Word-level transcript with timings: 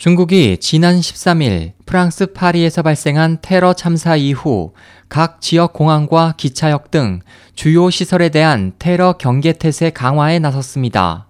중국이 0.00 0.56
지난 0.56 0.98
13일 0.98 1.72
프랑스 1.84 2.32
파리에서 2.32 2.80
발생한 2.80 3.36
테러 3.42 3.74
참사 3.74 4.16
이후 4.16 4.72
각 5.10 5.42
지역 5.42 5.74
공항과 5.74 6.32
기차역 6.38 6.90
등 6.90 7.20
주요 7.54 7.90
시설에 7.90 8.30
대한 8.30 8.72
테러 8.78 9.12
경계 9.12 9.52
태세 9.52 9.90
강화에 9.90 10.38
나섰습니다. 10.38 11.26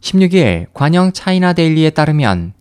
16일 0.00 0.66
관영 0.72 1.10
차이나 1.10 1.52
데일리에 1.52 1.90
따르면 1.90 2.52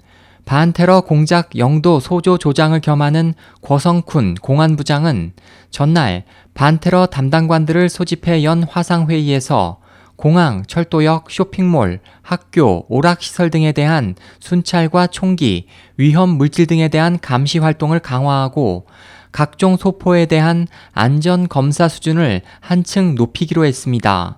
반테러 0.46 1.02
공작 1.02 1.60
영도 1.60 2.00
소조 2.00 2.40
조장을 2.40 2.80
겸하는 2.82 3.36
고성쿤 3.62 4.42
공안부장은 4.42 5.34
전날 5.70 6.24
반테러 6.56 7.06
담당관들을 7.06 7.88
소집해 7.88 8.44
연 8.44 8.64
화상회의에서 8.64 9.83
공항, 10.16 10.64
철도역, 10.66 11.32
쇼핑몰, 11.32 12.00
학교, 12.22 12.86
오락시설 12.88 13.50
등에 13.50 13.72
대한 13.72 14.16
순찰과 14.40 15.08
총기, 15.08 15.68
위험 15.98 16.30
물질 16.30 16.68
등에 16.68 16.88
대한 16.88 17.20
감시 17.20 17.60
활동을 17.60 18.00
강화하고 18.00 18.86
각종 19.32 19.78
소포에 19.78 20.28
대한 20.28 20.68
안전 20.92 21.48
검사 21.48 21.88
수준을 21.88 22.42
한층 22.60 23.16
높이기로 23.16 23.66
했습니다. 23.66 24.38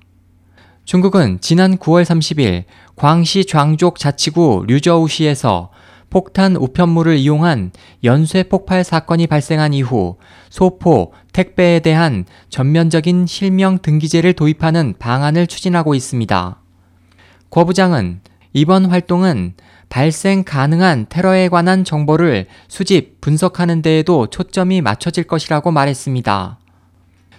중국은 0.85 1.39
지난 1.41 1.77
9월 1.77 2.03
30일 2.05 2.63
광시 2.95 3.45
좌족 3.45 3.99
자치구 3.99 4.65
류저우시에서 4.67 5.71
폭탄 6.15 6.55
우편물을 6.55 7.17
이용한 7.17 7.71
연쇄 8.05 8.43
폭발 8.43 8.85
사건이 8.85 9.27
발생한 9.27 9.73
이후 9.73 10.15
소포, 10.49 11.11
택배에 11.33 11.81
대한 11.81 12.23
전면적인 12.47 13.25
실명 13.27 13.79
등기제를 13.79 14.31
도입하는 14.31 14.93
방안을 14.97 15.45
추진하고 15.45 15.93
있습니다. 15.93 16.61
고 17.49 17.65
부장은 17.65 18.21
이번 18.53 18.85
활동은 18.85 19.55
발생 19.89 20.45
가능한 20.45 21.07
테러에 21.09 21.49
관한 21.49 21.83
정보를 21.83 22.45
수집, 22.69 23.19
분석하는 23.19 23.81
데에도 23.81 24.27
초점이 24.27 24.79
맞춰질 24.79 25.25
것이라고 25.25 25.71
말했습니다. 25.71 26.59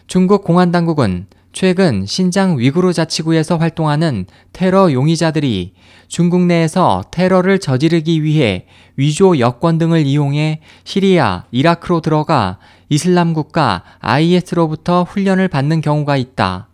중국 0.06 0.44
공안당국은 0.44 1.28
최근 1.52 2.04
신장 2.04 2.58
위구르 2.58 2.92
자치구에서 2.92 3.56
활동하는 3.56 4.26
테러 4.52 4.92
용의자들이 4.92 5.72
중국 6.08 6.42
내에서 6.42 7.02
테러를 7.10 7.58
저지르기 7.58 8.22
위해 8.22 8.66
위조 8.96 9.38
여권 9.38 9.78
등을 9.78 10.06
이용해 10.06 10.60
시리아, 10.84 11.44
이라크로 11.50 12.00
들어가 12.00 12.58
이슬람 12.88 13.32
국가 13.32 13.82
IS로부터 14.00 15.02
훈련을 15.02 15.48
받는 15.48 15.80
경우가 15.80 16.16
있다. 16.16 16.68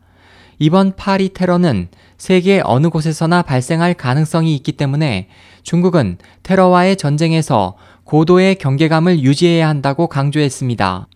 이번 0.58 0.94
파리 0.94 1.30
테러는 1.30 1.88
세계 2.18 2.60
어느 2.64 2.88
곳에서나 2.88 3.42
발생할 3.42 3.94
가능성이 3.94 4.54
있기 4.56 4.72
때문에 4.72 5.28
중국은 5.62 6.18
테러와의 6.42 6.96
전쟁에서 6.96 7.76
고도의 8.04 8.56
경계감을 8.56 9.20
유지해야 9.20 9.68
한다고 9.68 10.06
강조했습니다. 10.06 11.08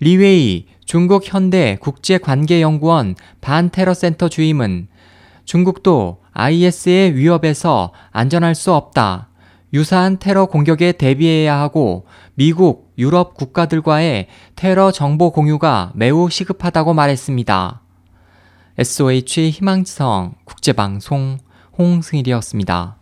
리웨이 0.00 0.66
중국 0.84 1.22
현대 1.24 1.76
국제관계연구원 1.80 3.16
반테러센터 3.40 4.28
주임은 4.28 4.88
중국도 5.44 6.22
IS의 6.32 7.16
위협에서 7.16 7.92
안전할 8.10 8.54
수 8.54 8.72
없다. 8.72 9.28
유사한 9.72 10.18
테러 10.18 10.46
공격에 10.46 10.92
대비해야 10.92 11.58
하고 11.58 12.06
미국, 12.34 12.92
유럽 12.96 13.34
국가들과의 13.34 14.28
테러 14.54 14.92
정보 14.92 15.30
공유가 15.30 15.92
매우 15.94 16.30
시급하다고 16.30 16.94
말했습니다. 16.94 17.82
SOH 18.78 19.50
희망성 19.50 20.34
국제방송 20.44 21.38
홍승일이었습니다. 21.76 22.96